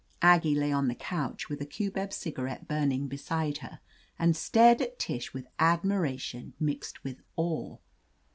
Aggie 0.23 0.55
lay 0.55 0.71
on 0.71 0.87
the 0.87 0.95
couch 0.95 1.47
with 1.47 1.61
a 1.61 1.65
cubeb 1.67 2.11
cigarette 2.11 2.67
burning 2.67 3.07
beside 3.07 3.59
her, 3.59 3.81
and 4.17 4.35
stared 4.35 4.81
at 4.81 4.97
Tish 4.97 5.31
with 5.31 5.45
admiration 5.59 6.53
mixed 6.59 7.03
with 7.03 7.21
awe. 7.35 7.77